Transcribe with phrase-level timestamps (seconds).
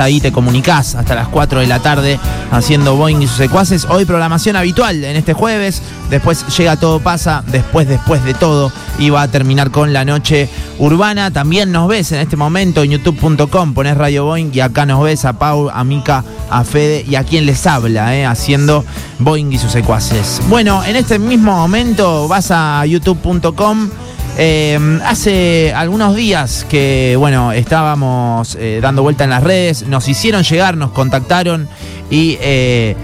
[0.00, 2.18] ahí te comunicás hasta las 4 de la tarde
[2.50, 3.86] haciendo Boeing y sus secuaces.
[3.88, 9.10] Hoy programación habitual en este jueves, después llega Todo Pasa, después, después de todo, y
[9.10, 11.30] va a terminar con la noche urbana.
[11.30, 15.24] También nos ves en este momento en youtube.com, pones Radio Boeing y acá nos ves
[15.24, 18.84] a Pau, a Mica, a Fede y a quien les habla, eh, haciendo
[19.18, 20.40] Boeing y sus secuaces.
[20.48, 23.90] Bueno, en este mismo momento vas a youtube.com.
[24.38, 30.42] Eh, hace algunos días que, bueno, estábamos eh, dando vuelta en las redes, nos hicieron
[30.42, 31.68] llegar, nos contactaron
[32.10, 32.96] y eh,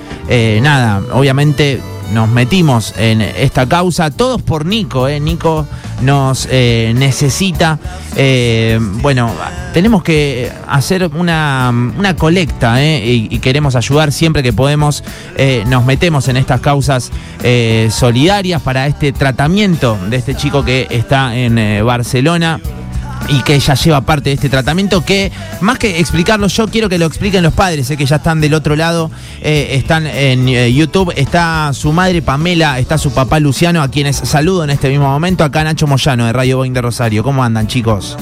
[0.62, 1.80] nada, obviamente
[2.12, 5.20] nos metimos en esta causa, todos por Nico, ¿eh?
[5.20, 5.66] Nico
[6.02, 7.78] nos eh, necesita.
[8.16, 9.30] Eh, bueno,
[9.73, 11.73] tenemos que hacer una,
[12.19, 13.05] colecta ¿eh?
[13.06, 15.05] y, queremos ayudar siempre que podemos.
[15.66, 17.11] nos metemos en estas causas
[17.91, 22.61] solidarias para este tratamiento de este chico que está en Barcelona
[23.29, 26.98] y que ya lleva parte de este tratamiento, que más que explicarlo yo, quiero que
[26.98, 29.11] lo expliquen los padres, que ya están del otro lado,
[29.42, 34.17] eh, están en eh, YouTube, está su madre Pamela, está su papá Luciano, a quienes
[34.17, 37.23] saludo en este mismo momento, acá Nacho Moyano de Radio Boeing de Rosario.
[37.23, 38.17] ¿Cómo andan chicos?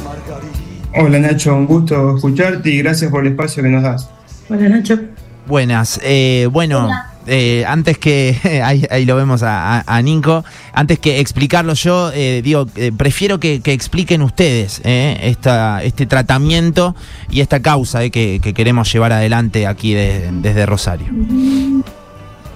[0.97, 4.08] Hola Nacho, un gusto escucharte y gracias por el espacio que nos das.
[4.48, 4.98] Hola Nacho.
[5.47, 6.89] Buenas, eh, bueno...
[7.27, 12.92] Eh, antes que, ahí, lo vemos a, Nico, antes que explicarlo yo, eh, digo, eh,
[12.97, 16.95] prefiero que, expliquen ustedes esta, este tratamiento
[17.30, 21.06] y esta causa que, queremos llevar adelante aquí desde Rosario.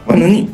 [0.06, 0.48] Bueno,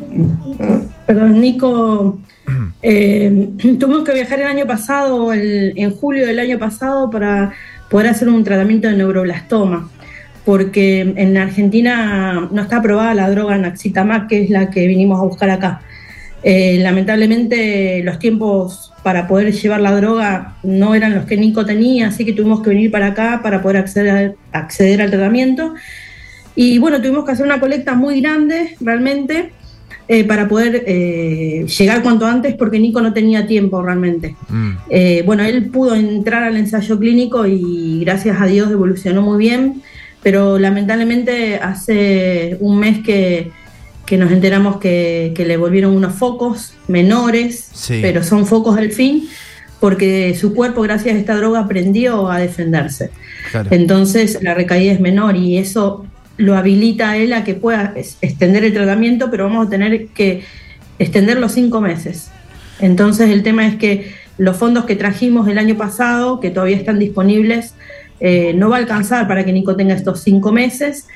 [1.05, 2.19] Perdón, Nico,
[2.81, 7.53] tuvimos que viajar el año pasado, en julio del año pasado, para
[7.89, 9.89] poder hacer un tratamiento de neuroblastoma
[10.45, 15.23] porque en Argentina no está aprobada la droga Naxitamac, que es la que vinimos a
[15.23, 15.81] buscar acá.
[16.43, 22.09] Eh, lamentablemente los tiempos para poder llevar la droga no eran los que Nico tenía,
[22.09, 25.73] así que tuvimos que venir para acá para poder acceder, acceder al tratamiento.
[26.55, 29.51] Y bueno, tuvimos que hacer una colecta muy grande realmente
[30.07, 34.35] eh, para poder eh, llegar cuanto antes porque Nico no tenía tiempo realmente.
[34.47, 35.25] Mm.
[35.25, 39.81] bueno, él pudo entrar al ensayo clínico y gracias a Dios evolucionó muy bien
[40.25, 43.51] pero lamentablemente hace un mes que,
[44.17, 47.69] nos enteramos que, le volvieron unos focos menores,
[48.01, 49.29] pero son focos del fin,
[49.79, 53.11] porque su cuerpo, gracias a esta droga, aprendió a defenderse.
[53.69, 58.63] Entonces la recaída es menor y eso lo habilita a él a que pueda extender
[58.65, 60.41] el tratamiento, pero vamos a tener que
[60.97, 62.31] extender los cinco meses.
[62.79, 66.97] Entonces el tema es que los fondos que trajimos el año pasado, que todavía están
[66.97, 67.75] disponibles,
[68.19, 71.07] eh, no va a alcanzar para que Nico tenga estos cinco meses.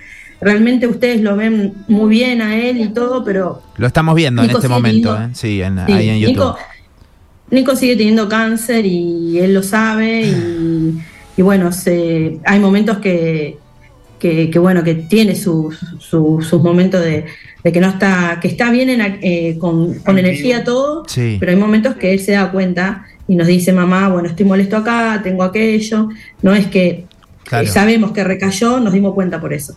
[0.41, 3.61] Realmente ustedes lo ven muy bien a él y todo, pero...
[3.77, 5.29] Lo estamos viendo en este momento, ¿eh?
[5.33, 6.55] sí, en, ahí en YouTube.
[7.51, 13.57] Nico, sigue teniendo cáncer y él lo sabe y, bueno, se, hay momentos que,
[14.19, 15.77] que, bueno, que tiene sus
[16.53, 17.25] momentos de,
[17.63, 18.89] que no está, que está bien
[19.21, 21.03] eh, con, energía todo,
[21.39, 24.75] pero hay momentos que él se da cuenta y nos dice mamá, bueno, estoy molesto
[24.75, 26.09] acá, tengo aquello.
[26.41, 27.05] No es que
[27.51, 29.75] eh, sabemos que recayó, nos dimos cuenta por eso.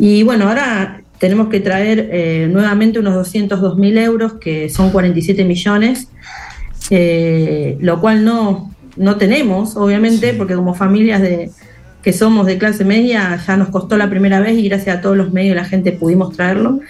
[0.00, 5.44] Y bueno, ahora tenemos que traer eh, nuevamente unos 202 mil euros, que son 47
[5.44, 6.08] millones,
[6.90, 11.52] eh, lo cual no, no tenemos, obviamente, porque como familias de,
[12.02, 15.16] que somos de clase media ya nos costó la primera vez y gracias a todos
[15.16, 16.80] los medios la gente pudimos traerlo.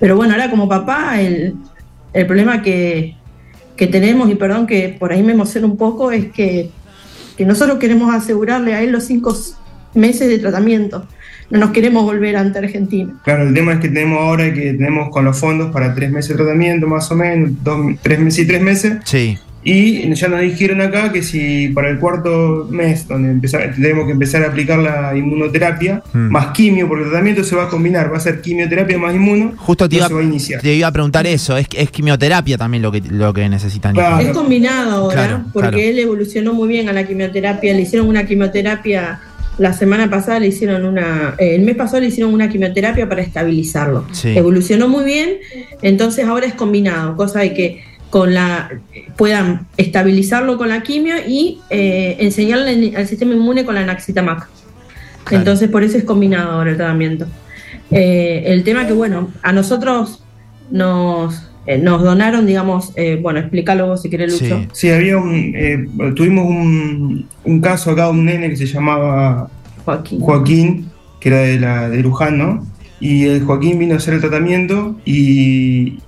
[0.00, 1.54] Pero bueno, ahora como papá, el,
[2.12, 3.16] el problema que,
[3.80, 6.68] que tenemos, y perdón que por ahí me emociona un poco, es que,
[7.38, 9.34] nosotros queremos asegurarle a él los cinco
[9.94, 11.06] meses de tratamiento.
[11.48, 13.18] No nos queremos volver ante Argentina.
[13.24, 16.28] Claro, el tema es que tenemos ahora que tenemos con los fondos para tres meses
[16.28, 18.98] de tratamiento, más o menos, dos, tres meses y tres meses.
[19.04, 19.38] Sí.
[19.62, 24.42] Y ya nos dijeron acá que si para el cuarto mes, donde tenemos que empezar
[24.42, 26.30] a aplicar la inmunoterapia, hmm.
[26.30, 29.52] más quimio, porque el tratamiento se va a combinar, va a ser quimioterapia más inmuno,
[29.56, 30.62] justo te, iba, a iniciar.
[30.62, 33.94] te iba a preguntar eso, es, es quimioterapia también lo que, lo que necesitan.
[34.20, 39.20] Es combinado ahora, porque él evolucionó muy bien a la quimioterapia, le hicieron una quimioterapia
[39.58, 43.20] la semana pasada le hicieron una, eh, el mes pasado le hicieron una quimioterapia para
[43.20, 44.06] estabilizarlo.
[44.24, 45.36] Evolucionó muy bien,
[45.82, 48.70] entonces ahora es combinado, cosa de que con la
[49.16, 54.48] puedan estabilizarlo con la quimio y eh, enseñarle al sistema inmune con la naxitamac.
[55.30, 57.26] Entonces por eso es combinado ahora el tratamiento.
[57.90, 60.22] Eh, el tema que bueno, a nosotros
[60.70, 62.92] nos eh, nos donaron, digamos,
[63.22, 64.66] bueno, explícalo vos si querés, Lucho.
[64.72, 69.48] Sí, había un, tuvimos un, un, caso acá, un nene que se llamaba
[69.84, 70.90] Joaquín, Joaquín
[71.20, 72.66] que era de, la, de Luján, ¿no?
[72.98, 75.98] Y el Joaquín vino a hacer el tratamiento y,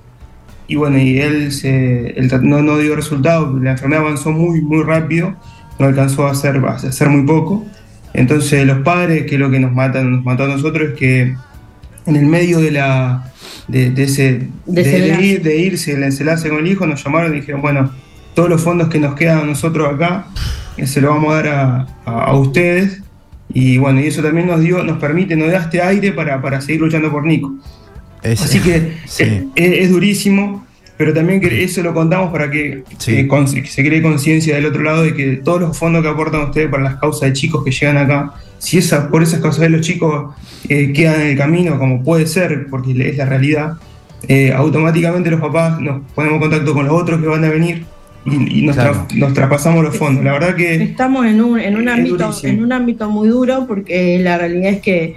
[0.68, 5.34] y bueno, y él se, no, no, dio resultado, la enfermedad avanzó muy, muy rápido,
[5.78, 7.66] no alcanzó a hacer, a hacer muy poco,
[8.14, 11.36] Entonces los padres, que es lo que nos matan, nos mató a nosotros, es que
[12.06, 13.32] en el medio de la
[13.68, 17.62] de, ese de, ir, de, irse el enlace con el hijo, nos llamaron y dijeron,
[17.62, 17.90] bueno,
[18.34, 20.26] todos los fondos que nos quedan a nosotros acá,
[20.76, 23.02] eh, se los vamos a dar a, ustedes.
[23.54, 26.60] Y bueno, y eso también nos dio, nos permite, nos da este aire para, para
[26.60, 27.52] seguir luchando por Nico.
[28.24, 28.92] Así que
[29.54, 30.66] es, durísimo,
[30.96, 33.26] pero también que eso lo contamos para que, se
[33.84, 36.96] cree conciencia del otro lado de que todos los fondos que aportan ustedes para las
[36.96, 40.34] causas de chicos que llegan acá, si esa, por esas causas de los chicos
[40.68, 43.74] eh, quedan en el camino, como puede ser, porque es la realidad,
[44.28, 47.84] eh, automáticamente los papás nos ponemos en contacto con los otros que van a venir
[48.24, 48.76] y, nos,
[49.34, 50.24] traspasamos los fondos.
[50.24, 50.74] La verdad que...
[50.82, 54.80] Estamos en un, en un, ámbito, en un ámbito muy duro porque la realidad es
[54.80, 55.16] que,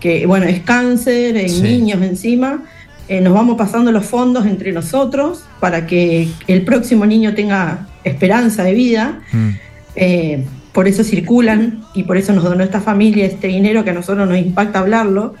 [0.00, 2.64] que bueno, es cáncer en niños encima.
[3.08, 8.64] Eh, nos vamos pasando los fondos entre nosotros para que el próximo niño tenga esperanza
[8.64, 9.20] de vida.
[9.32, 9.50] Mm.
[9.96, 13.92] Eh, por eso circulan y por eso nos donó esta familia este dinero que a
[13.92, 15.34] nosotros nos impacta hablarlo,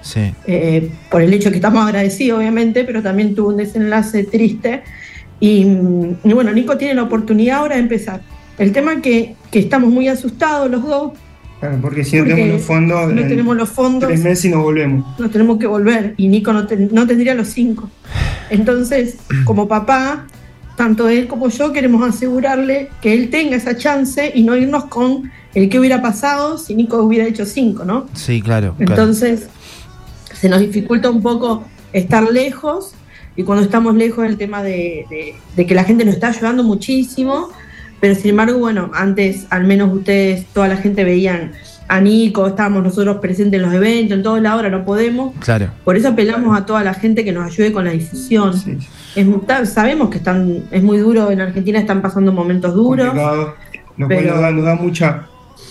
[0.46, 4.82] eh, por el hecho que estamos agradecidos obviamente, pero también tuvo un desenlace triste
[5.38, 5.64] y,
[6.24, 8.20] bueno, Nico tiene la oportunidad ahora de empezar.
[8.58, 11.12] El tema que, que estamos muy asustados los dos.
[11.60, 14.62] Claro, porque si no tenemos los fondos, no tenemos los fondos, tres meses y nos
[14.62, 15.18] volvemos.
[15.18, 17.90] Nos tenemos que volver y Nico no, no tendría los cinco.
[18.48, 20.26] Entonces, como papá,
[20.76, 25.30] tanto él como yo queremos asegurarle que él tenga esa chance y no irnos con
[25.54, 28.06] el que hubiera pasado si Nico hubiera hecho cinco, ¿no?
[28.14, 28.74] Sí, claro.
[28.78, 29.48] Entonces,
[30.32, 32.94] se nos dificulta un poco estar lejos
[33.36, 37.50] y cuando estamos lejos el tema de, que la gente nos está ayudando muchísimo,
[38.00, 41.52] pero sin embargo, bueno, antes al menos ustedes, toda la gente veían
[41.90, 45.34] a Nico, estábamos nosotros presentes en los eventos, en toda la hora, no podemos.
[45.40, 45.70] Claro.
[45.84, 48.54] Por eso apelamos a toda la gente que nos ayude con la difusión.
[49.64, 53.12] sabemos que están, es muy duro, en Argentina están pasando momentos duros.
[53.12, 55.26] Nos, da, nos da mucha,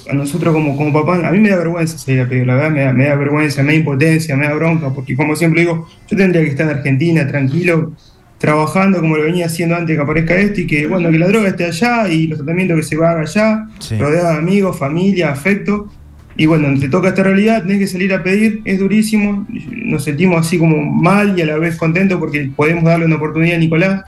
[0.10, 2.72] a nosotros como, como papá, a mí me da vergüenza salir a pedir, la verdad
[2.72, 5.88] me da, me da, vergüenza, me da impotencia, me da bronca, porque como siempre digo,
[6.10, 7.94] yo tendría que estar en Argentina tranquilo,
[8.40, 11.50] trabajando como lo venía haciendo antes que aparezca esto y que bueno, que la droga
[11.50, 13.68] esté allá y los tratamientos que se hagan allá,
[14.00, 15.92] rodeado de amigos, familia, afecto.
[16.38, 20.40] Y bueno, te toca esta realidad, tenés que salir a pedir, es durísimo, nos sentimos
[20.40, 24.04] así como mal y a la vez contentos porque podemos darle una oportunidad a Nicolás.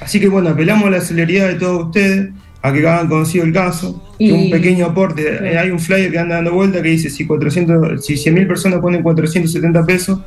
[0.00, 2.28] Así que bueno, apelamos a la celeridad de todos ustedes
[2.60, 4.02] a que hagan conocido el caso.
[4.18, 5.56] Y, un pequeño aporte.
[5.58, 9.02] Hay un flyer que anda dando vuelta que dice: si, 400, si 100.000 personas ponen
[9.02, 10.20] 470 pesos,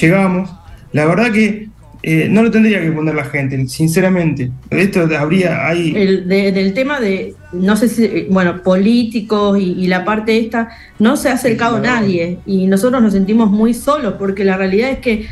[0.00, 0.50] llegamos.
[0.92, 1.68] La verdad que
[2.04, 4.50] eh, no lo tendría que poner la gente, sinceramente.
[4.70, 5.92] Esto habría ahí.
[5.94, 11.28] El, del tema de, no sé si, bueno, políticos y, la parte esta, no se
[11.28, 15.26] ha acercado nadie y nosotros nos sentimos muy solos porque la realidad es que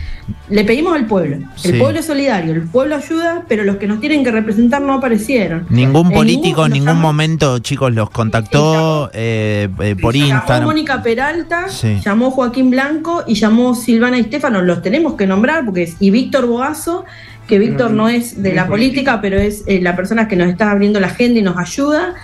[0.49, 1.38] le pedimos al pueblo.
[1.65, 4.94] El pueblo es solidario, el pueblo ayuda, pero los que nos tienen que representar no
[4.94, 5.67] aparecieron.
[5.71, 10.47] Ningún político en ningún momento, chicos, los contactó eh, eh, por Instagram.
[10.47, 11.67] Llamó Mónica Peralta,
[12.05, 14.62] llamó Joaquín Blanco y llamó Silvana y Estefano.
[14.62, 15.97] Los tenemos que nombrar porque es.
[16.00, 17.05] Y Víctor Boazo,
[17.47, 20.71] que Víctor no es de la política, pero es eh, la persona que nos está
[20.71, 22.15] abriendo la agenda y nos ayuda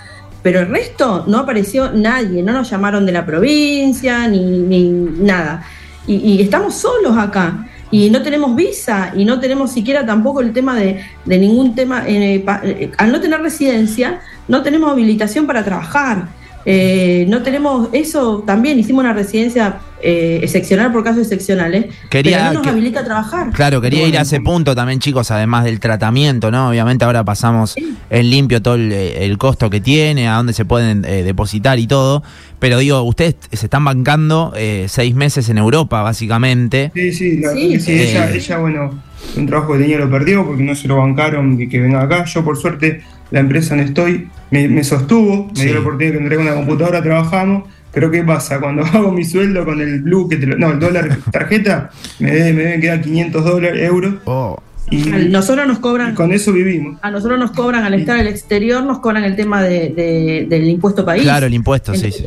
[0.43, 4.88] pero el resto no apareció nadie, no nos llamaron de la provincia ni,
[5.19, 5.64] nada.
[6.06, 10.76] y, estamos solos acá y no tenemos visa y no tenemos siquiera tampoco el tema
[10.76, 16.28] de, ningún tema, eh, eh, al no tener residencia, no tenemos habilitación para trabajar.
[16.66, 19.78] Eh, no tenemos eso también, hicimos una residencia
[20.08, 23.51] eh, excepcional por casos excepcionales, quería, pero no nos habilita a trabajar.
[23.51, 26.69] Claro, quería ir a ese punto también, chicos, además del tratamiento, ¿no?
[26.69, 27.75] Obviamente ahora pasamos
[28.10, 32.22] en limpio todo el, costo que tiene, a dónde se pueden eh, depositar y todo,
[32.60, 34.55] pero digo, ustedes se están bancando
[34.86, 36.93] seis meses en Europa, básicamente.
[36.94, 37.43] Sí, sí,
[37.81, 37.93] sí.
[37.93, 39.03] ella, ella, bueno,
[39.36, 42.25] un trabajo que tenía lo perdió porque no se lo bancaron que, que venga acá.
[42.25, 46.39] Yo, por suerte, la empresa donde estoy me, sostuvo, me dio la oportunidad de tener
[46.39, 47.69] una computadora, trabajamos.
[47.96, 48.60] Pero ¿qué pasa?
[48.60, 51.88] Cuando hago mi sueldo con el blue, que no, el dólar tarjeta,
[52.19, 54.17] me, deben quedar 500 dólares, euros.
[54.26, 54.62] Oh.
[54.91, 54.98] Y
[55.31, 56.15] nosotros nos cobran.
[56.15, 56.98] con eso vivimos.
[57.00, 61.06] A nosotros nos cobran, al estar al exterior, nos cobran el tema de, del impuesto
[61.06, 61.22] país.
[61.22, 62.26] Claro, el impuesto, sí, sí.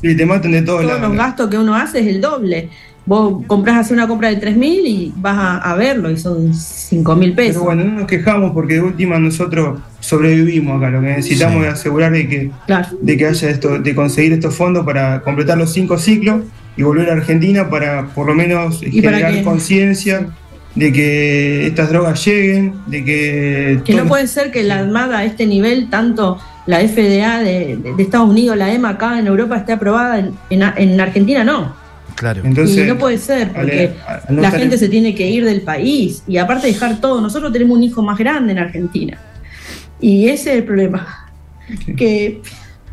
[0.00, 2.70] Sí, te matan de todos Todos los gastos que uno hace es el doble.
[3.04, 7.54] Vos compras hacer una compra de 3.000 y vas a, verlo y son 5.000 pesos.
[7.54, 10.90] Pero bueno, no nos quejamos porque de última nosotros sobrevivimos acá.
[10.90, 12.50] Lo que necesitamos es asegurar de que,
[13.00, 16.42] de que haya esto, de conseguir estos fondos para completar los cinco ciclos
[16.76, 20.28] y volver a Argentina para por lo menos generar conciencia
[20.76, 23.80] de que estas drogas lleguen, de que...
[23.84, 28.30] Que no puede ser que la Armada a este nivel, tanto la FDA de, Estados
[28.30, 31.81] Unidos, la EMA acá en Europa esté aprobada, en, en Argentina no.
[32.22, 32.42] Claro.
[32.44, 33.94] Entonces, y no puede ser, porque
[34.28, 37.20] la gente se tiene que ir del país y aparte dejar todo.
[37.20, 39.18] Nosotros tenemos un hijo más grande en Argentina
[40.00, 41.32] y ese es el problema.
[41.96, 42.40] Que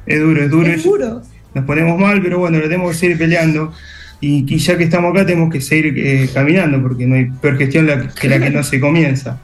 [0.08, 0.68] es duro, es duro.
[0.68, 1.22] Es duro.
[1.54, 3.72] nos ponemos mal, pero bueno, lo tenemos que seguir peleando.
[4.20, 7.88] Y, ya que estamos acá tenemos que seguir eh, caminando porque no hay peor gestión
[8.20, 9.40] que la que no se comienza.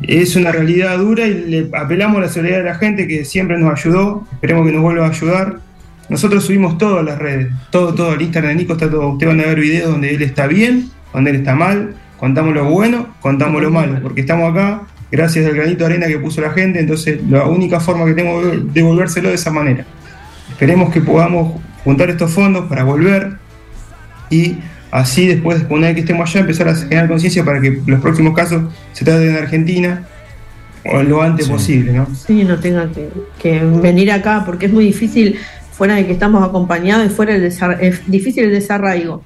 [0.00, 3.58] Es una realidad dura y le apelamos a la solidaridad de la gente que siempre
[3.58, 5.67] nos ayudó, esperemos que nos vuelva a ayudar.
[6.08, 9.36] Nosotros subimos todo a las redes, todo, todo, el Instagram de Nico está todo, ustedes
[9.36, 13.14] van a ver videos donde él está bien, donde él está mal, contamos lo bueno,
[13.20, 16.80] contamos lo malo, porque estamos acá gracias al granito de arena que puso la gente,
[16.80, 19.84] entonces la única forma que tengo de devolvérselo de esa manera.
[20.50, 23.36] Esperemos que podamos juntar estos fondos para volver
[24.30, 24.56] y
[24.90, 28.34] así después, una vez que estemos allá, empezar a generar conciencia para que los próximos
[28.34, 28.62] casos
[28.92, 30.06] se traten en Argentina
[30.84, 32.06] o lo antes posible, ¿no?
[32.14, 32.88] Sí, no tenga
[33.38, 35.36] que, venir acá porque es muy difícil,
[35.78, 39.22] fuera de que estamos acompañados y fuera el es difícil el desarraigo.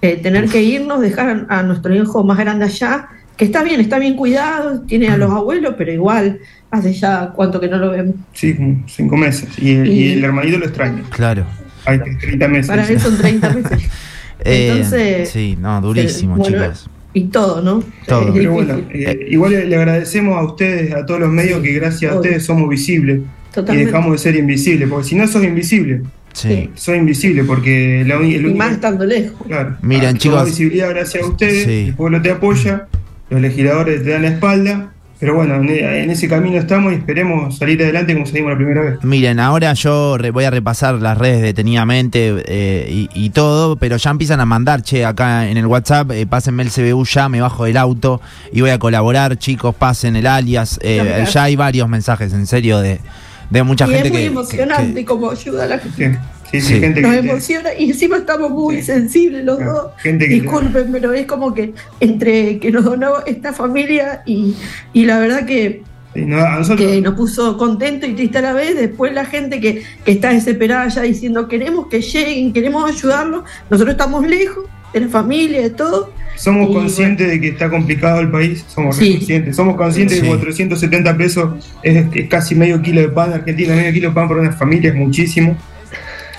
[0.00, 3.98] Eh, tener que irnos, dejar a nuestro hijo más grande allá, que está bien, está
[3.98, 6.38] bien cuidado, tiene a los abuelos, pero igual
[6.70, 8.14] hace ya cuánto que no lo vemos.
[8.32, 9.48] Sí, cinco meses.
[9.58, 11.02] Y, el hermanito lo extraña.
[11.10, 11.44] Claro.
[11.86, 12.68] Hay 30 meses.
[12.68, 13.82] Para él son 30 meses.
[14.44, 16.90] Eh, Entonces, sí, no, durísimo, chicos.
[17.14, 17.82] Y todo, ¿no?
[18.06, 18.32] Todo.
[18.34, 22.16] Pero bueno, eh, igual le agradecemos a ustedes, a todos los medios, que gracias a
[22.16, 23.22] ustedes somos visibles.
[23.68, 26.68] Y dejamos de ser invisibles, porque si no sos invisible, Sí.
[26.74, 29.46] Soy invisible porque la, el y más estando lejos.
[29.46, 29.78] Claro.
[29.80, 30.44] Miren, chicos.
[30.44, 32.88] visibilidad gracias a ustedes, el pueblo te apoya,
[33.30, 37.82] los legisladores te dan la espalda pero bueno, en ese camino estamos y esperemos salir
[37.82, 39.02] adelante como salimos la primera vez.
[39.02, 44.40] Miren, ahora yo voy a repasar las redes detenidamente eh, y, todo, pero ya empiezan
[44.40, 47.78] a mandar, che, acá en el WhatsApp, eh, pásenme el CBU ya, me bajo del
[47.78, 48.20] auto
[48.52, 50.78] y voy a colaborar, chicos, pasen el alias.
[50.82, 53.00] Eh, ya hay varios mensajes, en serio, de,
[53.50, 54.08] de mucha gente que...
[54.08, 56.18] Es muy emocionante como ayuda a la gente.
[56.50, 59.90] Sí, sí, gente nos emociona y encima estamos muy sensibles los dos.
[60.04, 64.54] Disculpen, pero es como que entre que nos donó esta familia y,
[64.94, 65.82] la verdad que,
[66.14, 68.76] que nos puso contento y triste a la vez.
[68.76, 73.42] Después la gente que, está desesperada ya diciendo queremos que lleguen, queremos ayudarlos.
[73.68, 76.12] Nosotros estamos lejos de la familia, de todo.
[76.36, 79.56] Somos conscientes de que está complicado el país, somos conscientes.
[79.56, 83.32] Somos conscientes de que 470 pesos es, es, casi medio kilo de pan.
[83.32, 85.56] Argentina, medio kilo de pan para una familia es muchísimo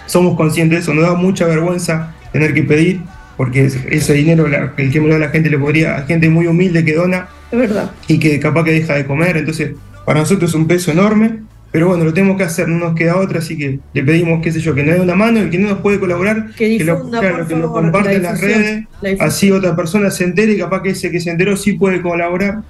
[0.07, 3.01] somos conscientes de eso, nos da mucha vergüenza tener que pedir,
[3.35, 6.83] porque ese dinero el que me da la gente le podría a gente muy humilde
[6.83, 7.91] que dona es verdad.
[8.07, 9.73] y que capaz que deja de comer, entonces
[10.05, 13.17] para nosotros es un peso enorme, pero bueno, lo tenemos que hacer, no nos queda
[13.17, 15.59] otra, así que le pedimos, qué sé yo, que nos dé una mano, el que
[15.59, 17.01] no nos puede colaborar, que, lo,
[17.71, 18.85] comparte en las redes,
[19.19, 22.63] así otra persona se entere y capaz que ese que se enteró sí puede colaborar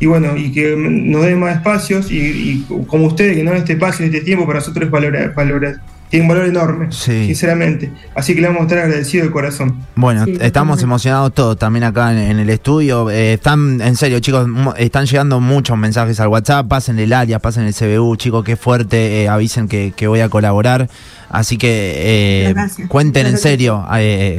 [0.00, 3.74] y bueno, y que nos dé más espacios y, como ustedes, que no en este
[3.74, 5.76] espacio, este tiempo, para nosotros es valorar, valorar,
[6.10, 7.90] tiene un valor enorme, sinceramente.
[8.14, 9.84] Así que le vamos a estar agradecido de corazón.
[9.96, 13.10] Bueno, estamos emocionados todos también acá en, el estudio.
[13.10, 16.68] Eh, están, en serio, chicos, están llegando muchos mensajes al WhatsApp.
[16.68, 19.22] Pasen el área, pasen el CBU, chicos, qué fuerte.
[19.22, 20.88] Eh, avisen que, voy a colaborar.
[21.30, 22.54] Así que eh,
[22.86, 23.84] cuenten en serio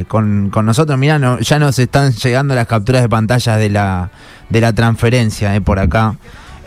[0.08, 0.98] con, nosotros.
[0.98, 4.10] Mirá, ya nos están llegando las capturas de pantalla de la,
[4.48, 6.16] de la transferencia por acá.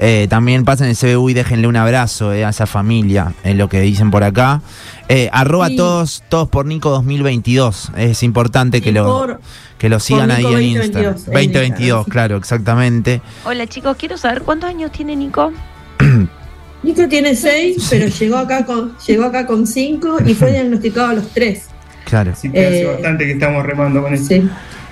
[0.01, 3.68] Eh, también pasen el CBU y déjenle un abrazo eh, a esa familia, en lo
[3.68, 4.62] que dicen por acá.
[5.10, 7.91] Eh, arroba todos, todos por Nico 2022.
[7.98, 9.39] Es importante que lo,
[9.77, 11.15] que lo sigan ahí en Instagram.
[11.15, 13.22] 2022, claro, exactamente.
[13.44, 15.51] Hola chicos, quiero saber cuántos años tiene Nico.
[16.84, 21.13] Nico tiene 6, pero llegó acá con llegó acá con 5 y fue diagnosticado a
[21.15, 21.63] los 3.
[22.06, 22.34] Claro.
[22.39, 24.34] Sí, hace bastante que estamos remando con eso.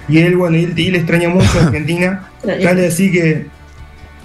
[0.10, 2.28] Y él, bueno, él, él extraña mucho a Argentina.
[2.44, 3.57] Dale así que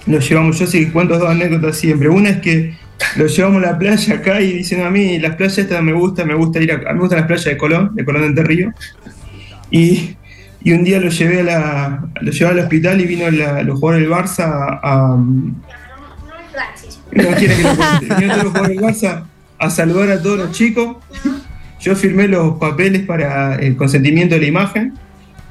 [0.05, 2.09] lo llevamos, yo sí cuento dos anécdotas siempre.
[2.09, 2.75] Una es que
[3.15, 6.27] lo llevamos a la playa acá y dicen a mí, las playas estas me gustan,
[6.27, 8.43] me gusta ir a, a mí me gustan las playas de Colón, de Colón de
[8.43, 8.73] Río.
[9.71, 10.15] Y,
[10.63, 13.79] y, un día lo llevé a la, lo llevé al hospital y vino la, los
[13.79, 15.17] jugadores del Barça a,
[17.11, 19.23] no quiere que lo Vino los jugadores del Barça
[19.59, 20.97] a saludar a todos los chicos.
[21.79, 24.93] Yo firmé los papeles para el consentimiento de la imagen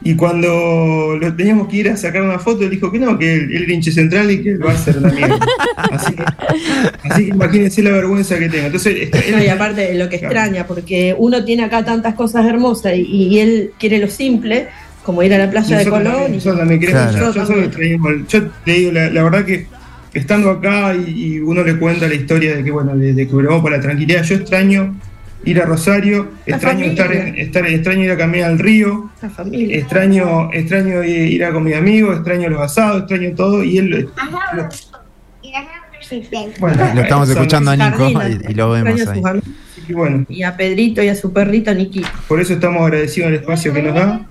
[0.05, 3.35] y cuando lo teníamos que ir a sacar una foto, él dijo que no, que
[3.35, 5.39] él, era hinche central y que él va a ser la mierda.
[5.77, 6.25] Así que,
[7.09, 8.67] así que imagínense la vergüenza que tenga.
[8.67, 13.73] Entonces, y aparte, lo que extraña, porque uno tiene acá tantas cosas hermosas y, él
[13.79, 14.69] quiere lo simple,
[15.03, 16.39] como ir a la playa de Colón.
[16.39, 17.33] yo también yo,
[18.29, 19.67] yo, te digo, la, verdad que
[20.15, 23.77] estando acá y, uno le cuenta la historia de que, bueno, de, de que para
[23.77, 24.95] la tranquilidad, yo extraño
[25.45, 29.11] ir a Rosario, extraño estar, en, estar, extraño ir a caminar al río,
[29.53, 34.09] extraño, extraño ir a con mi amigo, extraño los asados, extraño todo y él
[34.55, 34.69] lo,
[36.59, 38.11] bueno, lo estamos escuchando a Nico
[38.49, 39.23] y, lo vemos ahí.
[39.89, 42.03] Y, bueno, y a Pedrito y a su perrito Niki.
[42.29, 44.27] Por eso estamos agradecidos al espacio que nos da.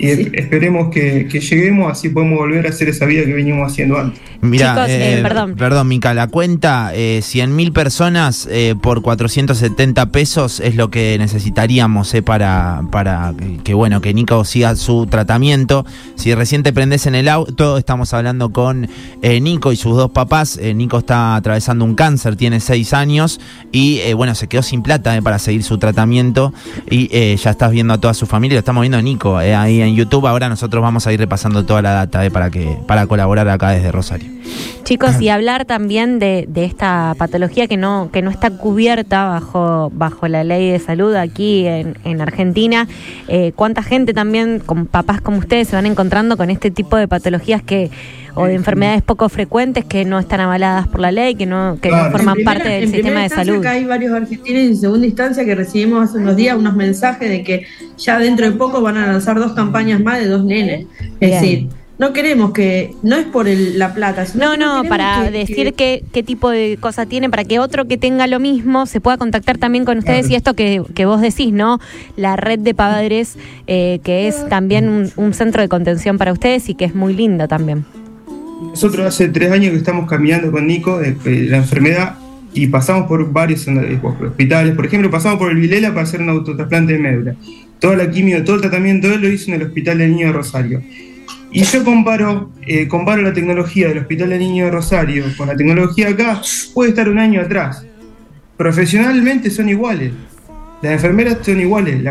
[0.00, 4.18] Y esperemos que, lleguemos, así podemos volver a hacer esa vida que venimos haciendo antes.
[4.40, 5.56] Mira, eh, eh, perdón.
[5.56, 11.18] Perdón, Mica, la cuenta, eh, 100 mil personas eh, por 470 pesos es lo que
[11.18, 15.84] necesitaríamos para, para que, bueno, que Nico siga su tratamiento.
[16.14, 18.88] Si recién te prendes en el auto, estamos hablando con
[19.22, 20.58] Nico y sus dos papás.
[20.74, 23.38] Nico está atravesando un cáncer, tiene 6 años
[23.70, 26.54] y bueno, se quedó sin plata para seguir su tratamiento
[26.88, 29.89] y ya estás viendo a toda su familia, lo estamos viendo a Nico ahí en
[29.94, 30.26] YouTube.
[30.26, 33.70] Ahora nosotros vamos a ir repasando toda la data eh, para, que, para colaborar acá
[33.70, 34.30] desde Rosario.
[34.90, 40.26] Chicos, y hablar también de, esta patología que no, que no está cubierta bajo, bajo
[40.26, 42.88] la ley de salud aquí en, Argentina.
[43.28, 47.06] Eh, ¿Cuánta gente también, con papás como ustedes, se van encontrando con este tipo de
[47.06, 47.88] patologías que
[48.34, 51.90] o de enfermedades poco frecuentes que no están avaladas por la ley, que no, que
[51.90, 53.64] no forman parte del sistema de salud.
[53.64, 57.64] hay varios argentinos en segunda instancia que recibimos hace unos días unos mensajes de que
[57.96, 60.86] ya dentro de poco van a lanzar dos campañas más de dos nenes.
[61.20, 61.68] Es decir,
[62.00, 64.24] no queremos que, no es por la plata.
[64.24, 67.98] Sino no, no, para decir Qué, qué tipo de cosa tiene, para que otro que
[67.98, 71.52] tenga lo mismo se pueda contactar también con ustedes y esto que, que, vos decís,
[71.52, 71.78] ¿no?
[72.16, 76.70] La red de padres, eh, que es también un, un centro de contención para ustedes
[76.70, 77.84] y que es muy lindo también.
[78.62, 81.16] Nosotros hace tres años que estamos caminando con Nico de,
[81.50, 82.16] la enfermedad
[82.54, 84.74] y pasamos por varios hospitales.
[84.74, 87.34] Por ejemplo, pasamos por el Vilela para hacer un autotrasplante de médula.
[87.78, 90.32] Toda la quimio, todo el tratamiento él lo hizo en el Hospital del Niño de
[90.32, 90.82] Rosario.
[91.52, 95.56] Y yo comparo, eh, comparo la tecnología del Hospital del Niño de Rosario con la
[95.56, 96.40] tecnología acá,
[96.74, 97.84] puede estar un año atrás.
[98.56, 100.12] Profesionalmente son iguales.
[100.82, 102.02] Las enfermeras son iguales.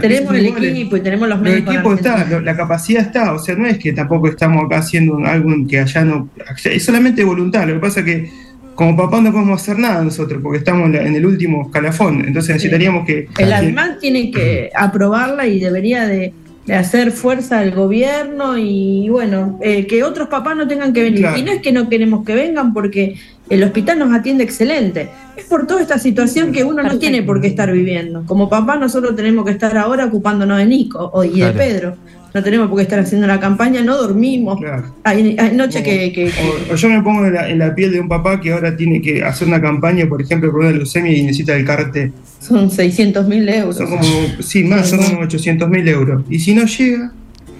[0.00, 1.74] tenemos el equipo y tenemos los médicos.
[1.74, 3.32] El equipo está, la capacidad está.
[3.32, 6.28] O sea, no es que tampoco estamos acá haciendo algo que allá no.
[6.64, 7.66] Es solamente voluntad.
[7.66, 8.30] Lo que pasa es que
[8.74, 12.24] como papá no podemos hacer nada nosotros porque estamos en el último escalafón.
[12.24, 13.28] Entonces necesitaríamos que.
[13.38, 16.32] El animal tiene que aprobarla y debería de,
[16.68, 21.26] hacer fuerza al gobierno y bueno, eh, que otros papás no tengan que venir.
[21.36, 23.16] Y no es que no queremos que vengan porque
[23.52, 25.10] el hospital nos atiende excelente.
[25.36, 28.24] Es por toda esta situación que uno no tiene por qué estar viviendo.
[28.24, 31.96] Como papá nosotros tenemos que estar ahora ocupándonos de Nico y de Pedro.
[32.32, 34.58] No tenemos por qué estar haciendo la campaña, no dormimos.
[35.04, 36.32] Hay, noches que,
[36.70, 39.46] O, yo me pongo en la, piel de un papá que ahora tiene que hacer
[39.48, 42.10] una campaña, por ejemplo, por una leucemia y necesita el cartel.
[42.40, 43.76] Son 600 mil euros.
[43.76, 44.02] Son como,
[44.40, 46.24] sí, más, son como 800 mil euros.
[46.30, 47.12] Y si no llega,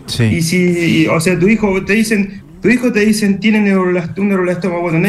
[0.07, 0.25] sí.
[0.25, 3.65] y si, o sea, tu hijo te dicen, tu hijo te dicen, tiene un
[4.29, 5.01] neuroblastoma, bueno,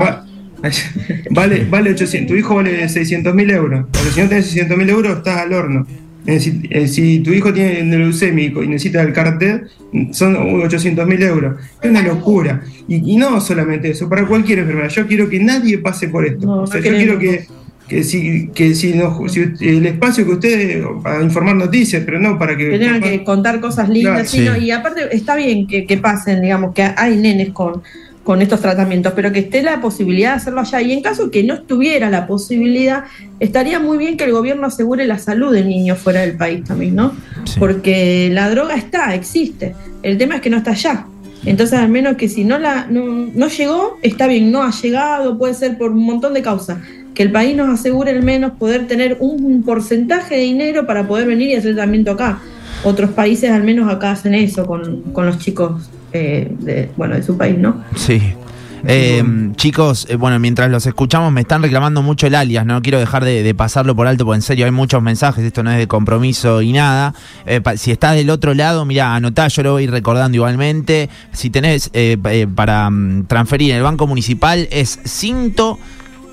[0.00, 0.24] va,
[1.30, 4.88] vale, vale 800, tu hijo vale 600 mil euros, porque si no tienes 600 mil
[4.88, 5.86] euros estás al horno.
[6.26, 9.68] Eh, si, tu hijo tiene leucémico y necesita el cartel,
[10.10, 11.56] son 800 mil euros.
[11.80, 12.62] Es una locura.
[12.88, 14.88] Y, no solamente eso, para cualquier enfermedad.
[14.88, 16.50] Yo quiero que nadie pase por esto.
[16.50, 17.46] o sea, yo quiero que,
[17.88, 22.78] que si, que si, el espacio que ustedes para informar noticias, pero no para que...
[22.78, 27.50] tengan que contar cosas lindas, y aparte está bien que, pasen, digamos, que hay nenes
[27.50, 27.82] con,
[28.24, 30.82] con estos tratamientos, pero que esté la posibilidad de hacerlo allá.
[30.82, 33.04] Y en caso que no estuviera la posibilidad,
[33.38, 36.96] estaría muy bien que el gobierno asegure la salud del niño fuera del país también,
[36.96, 37.12] ¿no?
[37.58, 39.76] Porque la droga está, existe.
[40.02, 41.06] El tema es que no está allá.
[41.44, 45.38] Entonces, al menos que si no la no, no llegó, está bien, no ha llegado,
[45.38, 46.78] puede ser por un montón de causas
[47.16, 51.26] que el país nos asegure al menos poder tener un porcentaje de dinero para poder
[51.26, 52.40] venir y hacer tratamiento acá.
[52.84, 57.38] Otros países al menos acá hacen eso con, los chicos eh, de, bueno, de su
[57.38, 57.82] país, ¿no?
[57.96, 58.20] Sí.
[58.88, 59.24] Eh,
[59.56, 63.24] chicos, eh, bueno, mientras los escuchamos me están reclamando mucho el alias, no quiero dejar
[63.24, 66.60] de, pasarlo por alto porque en serio hay muchos mensajes, esto no es de compromiso
[66.60, 67.14] y nada.
[67.76, 71.08] si estás del otro lado, mira, anotá, yo lo voy recordando igualmente.
[71.32, 71.90] Si tenés
[72.54, 75.78] para mm, transferir en el Banco Municipal es cinto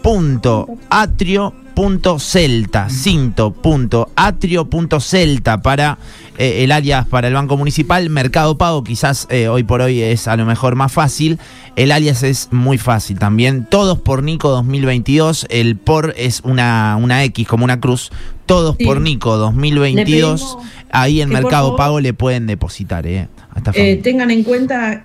[0.04, 5.98] cinto.atrio.celta, cinto.atrio.celta para
[6.38, 10.28] eh, el alias para el Banco Municipal, Mercado Pago quizás eh, hoy por hoy es
[10.28, 11.40] a lo mejor más fácil,
[11.76, 17.24] el alias es muy fácil también, todos por Nico 2022, el por es una, una
[17.24, 18.12] X como una cruz,
[18.46, 20.58] todos por Nico 2022,
[20.92, 23.08] ahí en Mercado Pago le pueden depositar.
[23.08, 23.30] Eh,
[23.74, 25.02] eh tengan en cuenta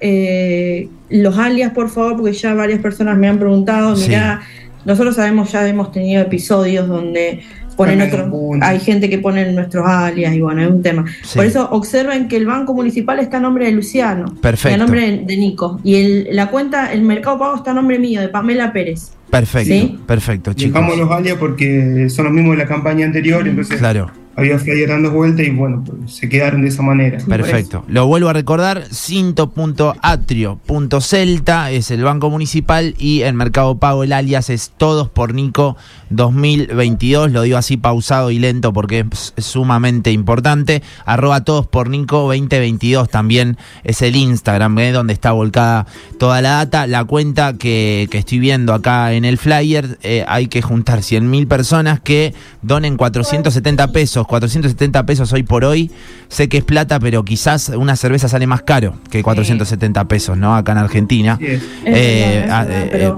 [1.10, 4.42] los alias, por favor, porque ya varias personas me han preguntado, mira,
[4.88, 7.42] nosotros sabemos, ya hemos tenido episodios donde
[7.76, 8.28] ponen otros,
[8.62, 11.04] hay gente que pone nuestros alias y bueno, es un tema.
[11.34, 14.74] Por eso observen que el Banco Municipal está a nombre de Luciano, Perfecto.
[14.74, 18.22] a nombre de Nico, y el, la cuenta, el Mercado Pago está a nombre mío,
[18.22, 19.12] de Pamela Pérez.
[19.30, 20.72] Perfecto, perfecto, chicos.
[20.72, 24.10] Dejamos los alias porque son los mismos de la campaña anterior, entonces claro.
[24.38, 27.18] Había flyer dando vuelta y bueno, pues, se quedaron de esa manera.
[27.26, 27.84] Perfecto.
[27.88, 34.48] Lo vuelvo a recordar, cinto.atrio.celta es el banco municipal y el Mercado Pago el alias
[34.48, 35.76] es Todos por Nico
[36.10, 37.32] 2022.
[37.32, 40.84] Lo digo así pausado y lento porque es, sumamente importante.
[41.04, 44.92] Arroba Todos por Nico 2022 también es el Instagram, ¿eh?
[44.92, 45.84] donde está volcada
[46.20, 46.86] toda la data.
[46.86, 51.48] La cuenta que, estoy viendo acá en el flyer, eh, hay que juntar 100 mil
[51.48, 54.27] personas que donen 470 pesos.
[54.28, 55.90] 470 pesos hoy por hoy.
[56.28, 60.54] Sé que es plata, pero quizás una cerveza sale más caro que 470 pesos, ¿no?
[60.54, 61.38] Acá en Argentina.
[61.40, 62.66] Eh, ah,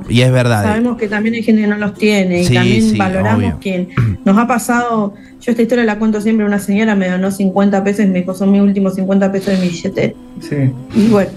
[0.09, 0.62] y es verdad.
[0.62, 3.88] Sabemos que también hay gente que no los tiene y también valoramos que
[4.25, 5.14] nos ha pasado.
[5.40, 6.46] Yo esta historia la cuento siempre.
[6.46, 9.66] Una señora me donó 50 pesos y me dijo, son mis últimos 50 pesos de
[9.66, 10.16] mi billete.
[10.40, 10.57] Sí.
[10.94, 11.31] Y bueno,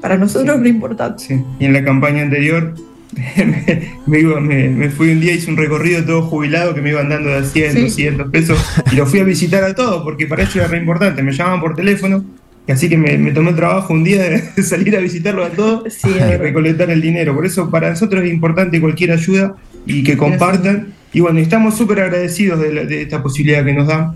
[0.00, 1.22] para nosotros es lo importante.
[1.22, 1.44] Sí.
[1.58, 2.74] Y en la campaña anterior
[4.06, 7.82] me, fui un día, hice un recorrido todo jubilado que me iban dando de 100,
[7.82, 8.58] 200 pesos
[8.92, 11.22] y lo fui a visitar a todos porque para eso era re importante.
[11.22, 12.24] Me llamaban por teléfono
[12.68, 16.36] así que me, tomé el trabajo un día de salir a visitarlo a todos y
[16.36, 17.34] recolectar el dinero.
[17.34, 20.94] Por eso para nosotros es importante cualquier ayuda y que compartan.
[21.12, 24.14] Y bueno, estamos súper agradecidos de, de esta posibilidad que nos dan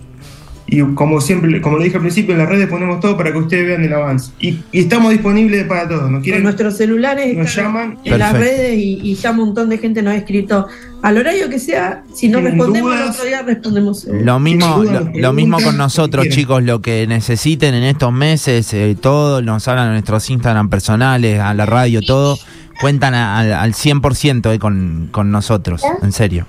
[0.75, 3.39] y como siempre, como lo dije al principio, en las redes ponemos todo para que
[3.39, 4.33] ustedes vean el avance.
[4.41, 6.11] Y, estamos disponibles para todos.
[6.11, 6.43] ¿no quieren?
[6.43, 10.17] nuestros celulares nos llaman en las redes y, ya un montón de gente nos ha
[10.17, 10.67] escrito
[11.03, 12.03] al horario que sea.
[12.13, 14.05] Si no respondemos, el otro día respondemos.
[14.05, 14.83] Lo mismo,
[15.15, 16.63] lo, mismo con nosotros, chicos.
[16.65, 21.55] Lo que necesiten en estos meses, eh, todo, nos hablan a nuestros Instagram personales, a
[21.55, 22.37] la radio, todo.
[22.81, 26.47] Cuentan al 100% eh, con, con nosotros, en serio.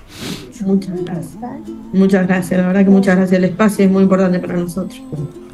[0.62, 1.36] Muchas gracias.
[1.92, 3.38] Muchas gracias, la verdad que muchas gracias.
[3.38, 5.00] El espacio es muy importante para nosotros.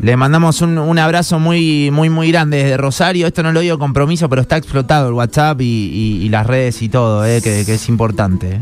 [0.01, 3.27] Le mandamos un, abrazo muy, muy, muy grande desde Rosario.
[3.27, 7.25] Esto no lo digo compromiso, pero está explotado el WhatsApp y, las redes y todo,
[7.25, 8.49] eh, que, es importante.
[8.49, 8.61] Eh.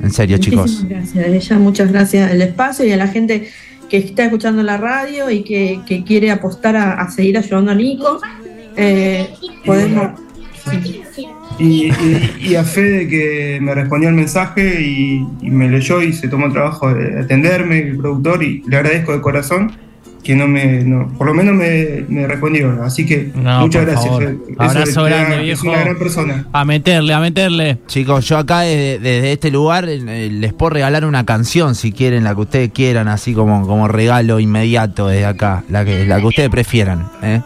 [0.00, 0.84] En serio, chicos.
[0.88, 3.48] Gracias, ella, muchas gracias al espacio y a la gente
[3.88, 8.20] que está escuchando la radio y que, quiere apostar a, seguir ayudando a Nico.
[8.76, 9.28] Eh,
[9.64, 10.18] podemos.
[11.58, 16.52] Y, a Fede que me respondió el mensaje y, me leyó y se tomó el
[16.52, 19.72] trabajo de atenderme, el productor, y le agradezco de corazón
[20.22, 20.84] que no me,
[21.18, 22.82] por lo menos me, respondió.
[22.82, 24.14] Así que muchas gracias.
[24.56, 25.62] Abrazo grande, viejo.
[25.62, 26.46] Es una gran persona.
[26.52, 27.78] A meterle, a meterle.
[27.86, 32.34] Chicos, yo acá desde, este lugar eh, les puedo regalar una canción si quieren, la
[32.34, 36.50] que ustedes quieran, así como, como regalo inmediato desde acá, la que, la que ustedes
[36.50, 37.06] prefieran.
[37.22, 37.40] ¿eh?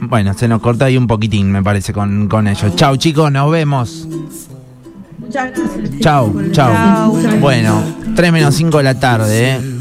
[0.00, 2.74] Bueno, se nos corta ahí un poquitín, me parece, con, con ellos.
[2.76, 4.06] Chau, chicos, nos vemos.
[5.18, 6.00] Muchas gracias.
[6.00, 7.16] Chau, chau.
[7.40, 7.82] Bueno,
[8.14, 9.78] 3 menos 5 de la tarde, ¿eh?